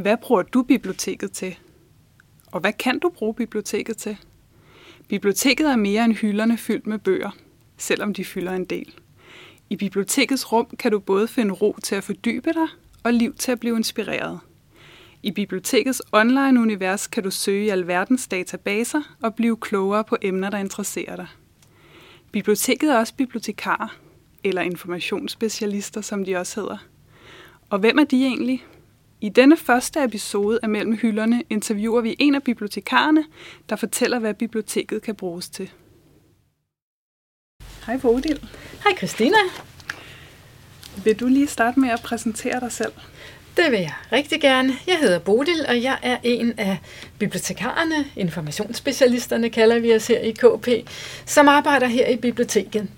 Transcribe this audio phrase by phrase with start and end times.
[0.00, 1.58] Hvad bruger du biblioteket til?
[2.46, 4.16] Og hvad kan du bruge biblioteket til?
[5.08, 7.30] Biblioteket er mere end hylderne fyldt med bøger,
[7.76, 8.94] selvom de fylder en del.
[9.70, 12.66] I bibliotekets rum kan du både finde ro til at fordybe dig
[13.02, 14.40] og liv til at blive inspireret.
[15.22, 20.58] I bibliotekets online-univers kan du søge i alverdens databaser og blive klogere på emner, der
[20.58, 21.26] interesserer dig.
[22.32, 23.96] Biblioteket er også bibliotekarer,
[24.44, 26.78] eller informationsspecialister, som de også hedder.
[27.70, 28.64] Og hvem er de egentlig?
[29.22, 33.24] I denne første episode af Mellem Hylderne interviewer vi en af bibliotekarerne,
[33.68, 35.70] der fortæller, hvad biblioteket kan bruges til.
[37.86, 38.48] Hej Bodil.
[38.84, 39.36] Hej Christina.
[41.04, 42.92] Vil du lige starte med at præsentere dig selv?
[43.56, 44.72] Det vil jeg rigtig gerne.
[44.86, 46.78] Jeg hedder Bodil, og jeg er en af
[47.18, 50.90] bibliotekarerne, informationsspecialisterne kalder vi os her i KP,
[51.26, 52.88] som arbejder her i biblioteket.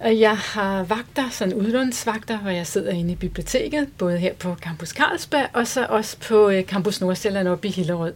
[0.00, 4.54] Og jeg har vagter, sådan udlånsvagter, hvor jeg sidder inde i biblioteket, både her på
[4.54, 8.12] Campus Carlsberg, og så også på øh, Campus Nordsjælland oppe i Hillerød.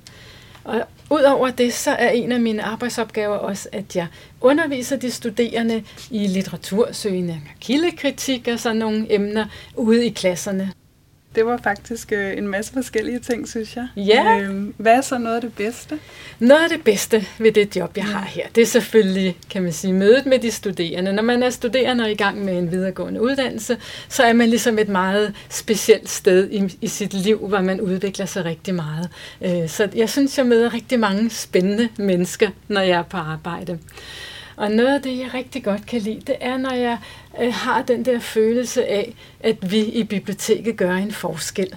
[0.64, 4.06] Og udover det, så er en af mine arbejdsopgaver også, at jeg
[4.40, 10.72] underviser de studerende i litteratursøgende kildekritik og sådan nogle emner ude i klasserne.
[11.34, 13.88] Det var faktisk øh, en masse forskellige ting, synes jeg.
[13.96, 14.38] Ja.
[14.38, 15.98] Øhm, hvad er så noget af det bedste?
[16.38, 19.72] Noget af det bedste ved det job, jeg har her, det er selvfølgelig, kan man
[19.72, 21.12] sige, mødet med de studerende.
[21.12, 23.76] Når man er studerende og i gang med en videregående uddannelse,
[24.08, 28.26] så er man ligesom et meget specielt sted i, i sit liv, hvor man udvikler
[28.26, 29.08] sig rigtig meget.
[29.42, 33.78] Øh, så jeg synes, jeg møder rigtig mange spændende mennesker, når jeg er på arbejde.
[34.60, 36.98] Og noget af det, jeg rigtig godt kan lide, det er, når jeg
[37.40, 41.76] øh, har den der følelse af, at vi i biblioteket gør en forskel.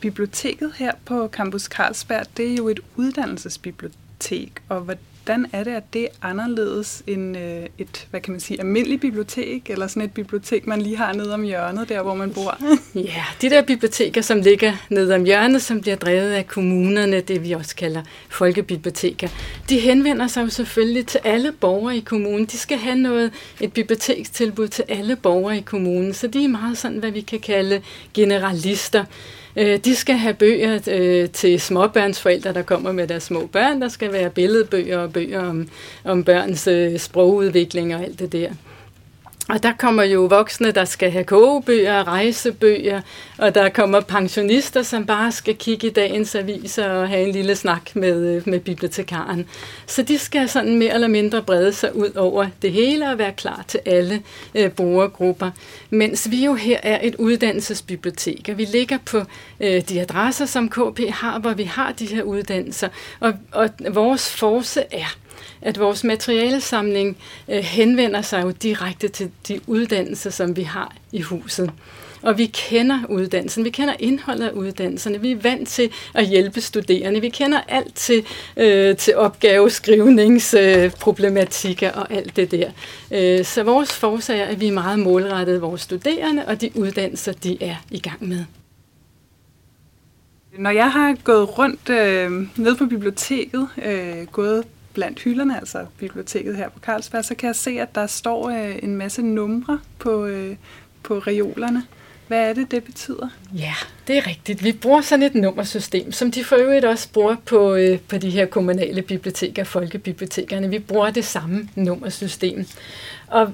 [0.00, 4.80] Biblioteket her på Campus Carlsberg, det er jo et uddannelsesbibliotek, og
[5.24, 9.00] hvordan er det, at det er anderledes end øh, et, hvad kan man sige, almindeligt
[9.00, 12.58] bibliotek, eller sådan et bibliotek, man lige har nede om hjørnet, der hvor man bor?
[12.94, 17.44] ja, de der biblioteker, som ligger nede om hjørnet, som bliver drevet af kommunerne, det
[17.44, 19.28] vi også kalder folkebiblioteker,
[19.68, 22.46] de henvender sig jo selvfølgelig til alle borgere i kommunen.
[22.46, 26.78] De skal have noget, et bibliotekstilbud til alle borgere i kommunen, så de er meget
[26.78, 27.82] sådan, hvad vi kan kalde
[28.14, 29.04] generalister.
[29.56, 33.82] Øh, de skal have bøger øh, til småbørnsforældre, der kommer med deres små børn.
[33.82, 35.68] Der skal være billedbøger og bøger om,
[36.04, 38.50] om børns øh, sprogudvikling og alt det der.
[39.48, 43.00] Og der kommer jo voksne, der skal have kogebøger, rejsebøger,
[43.38, 47.56] og der kommer pensionister, som bare skal kigge i dagens aviser og have en lille
[47.56, 49.46] snak med, øh, med bibliotekaren.
[49.86, 53.32] Så de skal sådan mere eller mindre brede sig ud over det hele og være
[53.32, 54.22] klar til alle
[54.54, 55.50] øh, brugergrupper.
[55.90, 59.22] Mens vi jo her er et uddannelsesbibliotek, og vi ligger på
[59.60, 62.88] øh, de adresser, som KP har, hvor vi har de her uddannelser.
[63.20, 65.16] Og, og vores force er,
[65.62, 67.16] at vores materialesamling
[67.48, 71.72] øh, henvender sig jo direkte til de uddannelser, som vi har i huset.
[72.22, 76.60] Og vi kender uddannelsen, vi kender indholdet af uddannelserne, vi er vant til at hjælpe
[76.60, 78.26] studerende, vi kender alt til,
[78.56, 82.70] øh, til opgaveskrivningsproblematikker øh, og alt det der.
[83.10, 87.32] Øh, så vores forsag er, at vi er meget målrettet vores studerende og de uddannelser,
[87.32, 88.44] de er i gang med.
[90.58, 94.64] Når jeg har gået rundt øh, ned på biblioteket, øh, gået
[94.94, 98.76] blandt hylderne, altså biblioteket her på Carlsberg, så kan jeg se, at der står øh,
[98.82, 100.56] en masse numre på, øh,
[101.02, 101.82] på reolerne.
[102.28, 103.28] Hvad er det, det betyder?
[103.54, 103.74] Ja,
[104.06, 104.64] det er rigtigt.
[104.64, 108.30] Vi bruger sådan et nummersystem, som de for øvrigt også bruger på, øh, på de
[108.30, 110.70] her kommunale biblioteker, folkebibliotekerne.
[110.70, 112.66] Vi bruger det samme nummersystem.
[113.26, 113.52] Og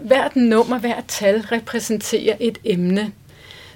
[0.00, 3.12] hvert nummer, hvert tal repræsenterer et emne.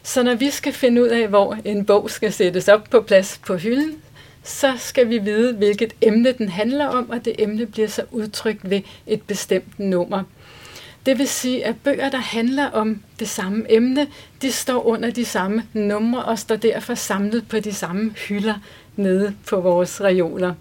[0.03, 3.41] Så når vi skal finde ud af, hvor en bog skal sættes op på plads
[3.47, 3.97] på hylden,
[4.43, 8.71] så skal vi vide, hvilket emne den handler om, og det emne bliver så udtrykt
[8.71, 10.23] ved et bestemt nummer.
[11.07, 14.07] Det vil sige, at bøger, der handler om det samme emne,
[14.43, 18.55] de står under de samme numre og står derfor samlet på de samme hylder
[18.97, 20.55] nede på vores reoler.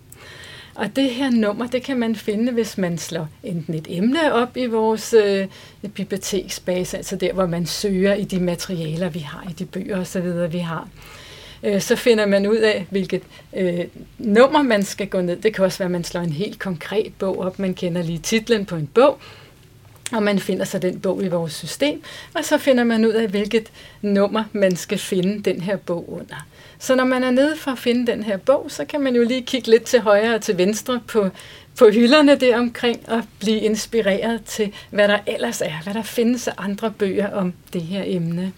[0.76, 4.58] Og det her nummer, det kan man finde, hvis man slår enten et emne op
[4.58, 5.48] i vores øh,
[5.94, 10.52] biblioteksbase, altså der, hvor man søger i de materialer, vi har, i de bøger osv.,
[10.52, 10.88] vi har
[11.64, 13.22] øh, så finder man ud af, hvilket
[13.56, 13.86] øh,
[14.18, 15.36] nummer man skal gå ned.
[15.36, 17.60] Det kan også være, at man slår en helt konkret bog op.
[17.60, 19.20] Man kender lige titlen på en bog,
[20.12, 22.02] og man finder så den bog i vores system,
[22.36, 23.72] og så finder man ud af, hvilket
[24.02, 26.46] nummer man skal finde den her bog under.
[26.80, 29.24] Så når man er nede for at finde den her bog, så kan man jo
[29.24, 31.30] lige kigge lidt til højre og til venstre på,
[31.78, 36.48] på hylderne der omkring og blive inspireret til, hvad der ellers er, hvad der findes
[36.48, 38.54] af andre bøger om det her emne.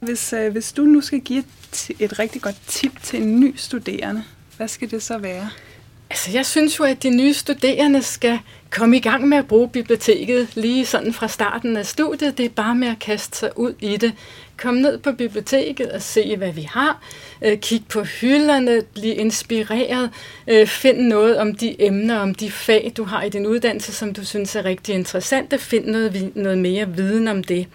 [0.00, 3.56] Hvis, øh, hvis du nu skal give et, et rigtig godt tip til en ny
[3.56, 4.24] studerende,
[4.56, 5.50] hvad skal det så være?
[6.10, 8.38] Altså, jeg synes jo, at de nye studerende skal
[8.70, 12.38] komme i gang med at bruge biblioteket lige sådan fra starten af studiet.
[12.38, 14.12] Det er bare med at kaste sig ud i det.
[14.56, 17.02] Kom ned på biblioteket og se, hvad vi har.
[17.42, 20.10] Øh, kig på hylderne, bliv inspireret.
[20.48, 24.14] Øh, find noget om de emner, om de fag, du har i din uddannelse, som
[24.14, 25.58] du synes er rigtig interessante.
[25.58, 27.66] Find noget, noget mere viden om det.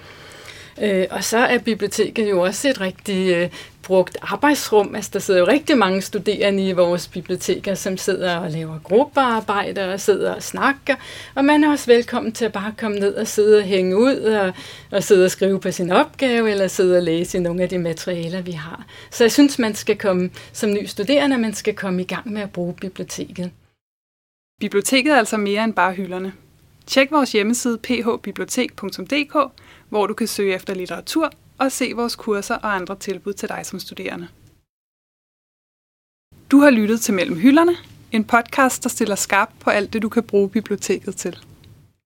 [0.82, 3.50] Øh, og så er biblioteket jo også et rigtig øh,
[3.84, 4.96] brugt arbejdsrum.
[4.96, 9.94] Altså, der sidder jo rigtig mange studerende i vores biblioteker, som sidder og laver gruppearbejde
[9.94, 10.96] og sidder og snakker.
[11.36, 14.16] Og man er også velkommen til at bare komme ned og sidde og hænge ud
[14.16, 14.54] og,
[14.92, 17.78] og sidde og skrive på sin opgave, eller sidde og læse i nogle af de
[17.78, 18.86] materialer, vi har.
[19.12, 22.42] Så jeg synes, man skal komme som ny studerende, man skal komme i gang med
[22.42, 23.52] at bruge biblioteket.
[24.60, 26.34] Biblioteket er altså mere end bare hylderne.
[26.88, 29.36] Tjek vores hjemmeside phbibliotek.dk,
[29.94, 33.66] hvor du kan søge efter litteratur og se vores kurser og andre tilbud til dig
[33.66, 34.28] som studerende.
[36.52, 37.76] Du har lyttet til Mellem Hylderne,
[38.12, 41.40] en podcast, der stiller skarpt på alt det, du kan bruge biblioteket til.